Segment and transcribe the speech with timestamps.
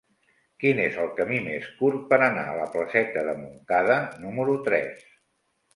[0.61, 5.11] Quin és el camí més curt per anar a la placeta de Montcada número tres?